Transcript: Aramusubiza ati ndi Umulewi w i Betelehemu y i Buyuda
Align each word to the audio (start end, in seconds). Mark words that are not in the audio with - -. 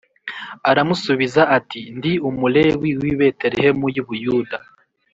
Aramusubiza 0.69 1.41
ati 1.57 1.81
ndi 1.97 2.13
Umulewi 2.29 2.89
w 3.01 3.03
i 3.11 3.13
Betelehemu 3.19 3.85
y 3.93 3.97
i 4.01 4.03
Buyuda 4.07 4.57